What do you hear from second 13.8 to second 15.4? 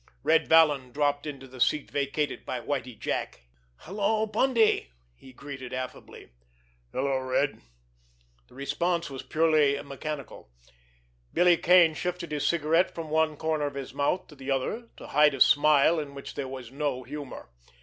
mouth to the other—to hide a